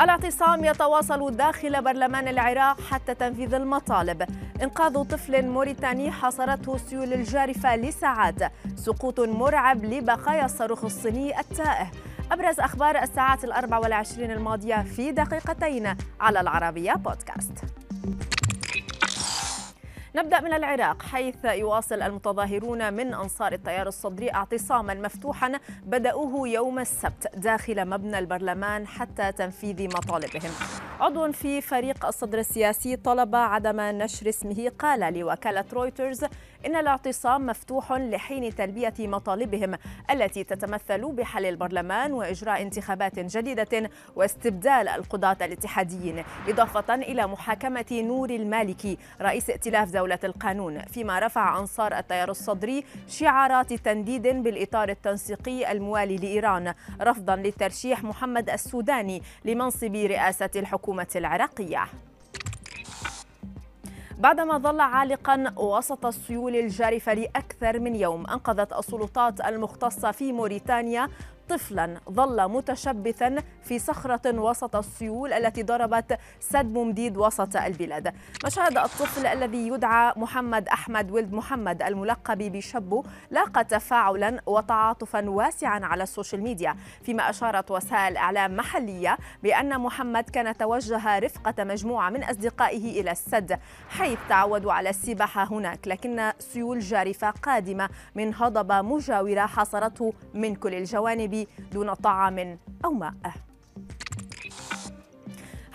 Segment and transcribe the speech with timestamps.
[0.00, 4.26] الاعتصام يتواصل داخل برلمان العراق حتى تنفيذ المطالب.
[4.62, 8.52] إنقاذ طفل موريتاني حصرته السيول الجارفة لساعات.
[8.76, 11.90] سقوط مرعب لبقايا الصاروخ الصيني التائه.
[12.32, 17.52] أبرز أخبار الساعات الأربع والعشرين الماضية في دقيقتين على العربية بودكاست.
[20.16, 25.52] نبدأ من العراق حيث يواصل المتظاهرون من أنصار التيار الصدري اعتصاما مفتوحا
[25.84, 30.50] بدأوه يوم السبت داخل مبنى البرلمان حتى تنفيذ مطالبهم.
[31.00, 34.72] عضو في فريق الصدر السياسي طلب عدم نشر اسمه.
[34.78, 36.24] قال لوكالة رويترز
[36.66, 39.78] إن الاعتصام مفتوح لحين تلبية مطالبهم
[40.10, 48.98] التي تتمثل بحل البرلمان وإجراء انتخابات جديدة واستبدال القضاة الاتحاديين إضافة إلى محاكمة نور المالكي
[49.20, 56.74] رئيس ائتلاف دولة القانون فيما رفع أنصار التيار الصدري شعارات تنديد بالإطار التنسيقي الموالي لإيران
[57.00, 60.85] رفضا لترشيح محمد السوداني لمنصب رئاسة الحكومة.
[61.16, 61.84] العراقية.
[64.18, 71.08] بعدما ظل عالقا وسط السيول الجارفة لأكثر من يوم أنقذت السلطات المختصة في موريتانيا
[71.48, 78.14] طفلا ظل متشبثا في صخرة وسط السيول التي ضربت سد ممديد وسط البلاد.
[78.44, 86.02] مشاهد الطفل الذي يدعى محمد أحمد ولد محمد الملقب بشبو لاقى تفاعلا وتعاطفا واسعا على
[86.02, 93.00] السوشيال ميديا فيما أشارت وسائل إعلام محلية بأن محمد كان توجه رفقة مجموعة من أصدقائه
[93.00, 100.12] إلى السد حيث تعودوا على السباحة هناك لكن سيول جارفة قادمة من هضبة مجاورة حاصرته
[100.34, 101.35] من كل الجوانب.
[101.72, 103.14] دون طعام أو ماء.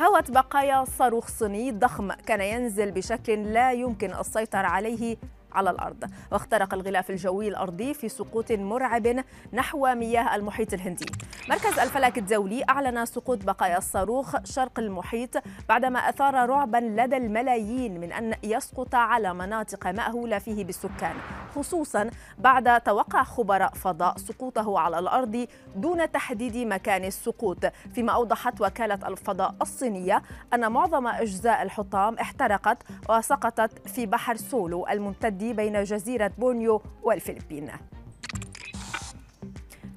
[0.02, 5.18] هوت بقايا صاروخ صيني ضخم كان ينزل بشكل لا يمكن السيطرة عليه
[5.54, 6.12] على الأرض.
[6.32, 11.06] واخترق الغلاف الجوي الأرضي في سقوط مرعب نحو مياه المحيط الهندي.
[11.50, 15.30] مركز الفلك الدولي أعلن سقوط بقايا الصاروخ شرق المحيط
[15.70, 21.16] بعدما أثار رعبا لدى الملايين من أن يسقط على مناطق مأهولة فيه بالسكان
[21.56, 27.66] خصوصا بعد توقع خبراء فضاء سقوطه على الأرض دون تحديد مكان السقوط.
[27.96, 30.22] فيما أوضحت وكالة الفضاء الصينية
[30.54, 32.78] أن معظم أجزاء الحطام احترقت
[33.10, 37.70] وسقطت في بحر سولو الممتد بين جزيرة بورنيو والفلبين.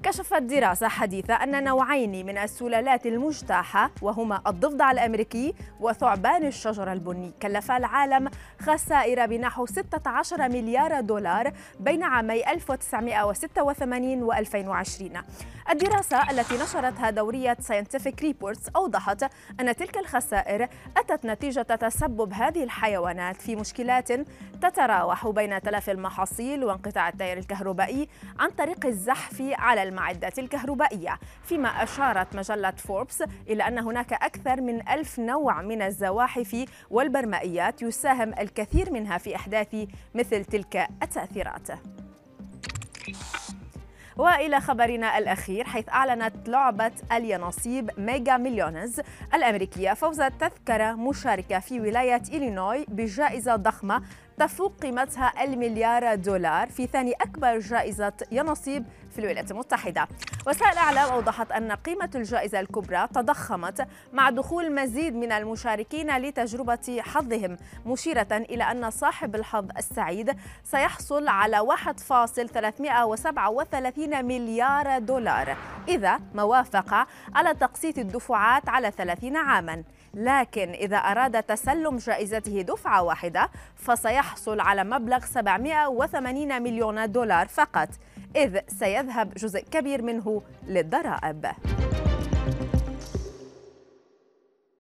[0.05, 7.77] كشفت دراسة حديثة أن نوعين من السلالات المجتاحة وهما الضفدع الأمريكي وثعبان الشجر البني كلفا
[7.77, 8.29] العالم
[8.61, 15.11] خسائر بنحو 16 مليار دولار بين عامي 1986 و 2020
[15.69, 19.23] الدراسة التي نشرتها دورية Scientific Reports أوضحت
[19.59, 20.67] أن تلك الخسائر
[20.97, 24.11] أتت نتيجة تسبب هذه الحيوانات في مشكلات
[24.61, 32.35] تتراوح بين تلف المحاصيل وانقطاع التيار الكهربائي عن طريق الزحف على المعدات الكهربائية فيما أشارت
[32.35, 39.17] مجلة فوربس إلى أن هناك أكثر من ألف نوع من الزواحف والبرمائيات يساهم الكثير منها
[39.17, 39.75] في إحداث
[40.15, 41.67] مثل تلك التأثيرات.
[44.17, 49.01] وإلى خبرنا الأخير حيث أعلنت لعبة اليانصيب ميجا مليونز
[49.33, 54.01] الأمريكية فوز تذكرة مشاركة في ولاية إلينوي بجائزة ضخمة
[54.39, 60.07] تفوق قيمتها المليار دولار في ثاني أكبر جائزة ينصيب في الولايات المتحدة.
[60.47, 67.57] وسائل أعلام أوضحت أن قيمة الجائزة الكبرى تضخمت مع دخول مزيد من المشاركين لتجربة حظهم
[67.85, 75.57] مشيرة إلى أن صاحب الحظ السعيد سيحصل على 1.337 مليار دولار.
[75.87, 79.83] إذا ما وافق على تقسيط الدفعات على 30 عاماً.
[80.13, 87.89] لكن إذا أراد تسلم جائزته دفعة واحدة فسيحصل على مبلغ 780 مليون دولار فقط.
[88.35, 91.45] إذ سيذهب جزء كبير منه للضرائب.